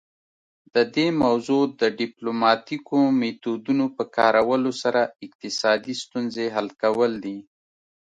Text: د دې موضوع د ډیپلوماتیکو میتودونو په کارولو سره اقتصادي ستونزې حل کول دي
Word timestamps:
د 0.75 0.77
دې 0.95 1.07
موضوع 1.23 1.61
د 1.81 1.83
ډیپلوماتیکو 1.99 2.97
میتودونو 3.19 3.85
په 3.95 4.03
کارولو 4.17 4.71
سره 4.81 5.01
اقتصادي 5.25 5.93
ستونزې 6.03 6.45
حل 6.55 6.67
کول 6.83 7.11
دي 7.25 7.37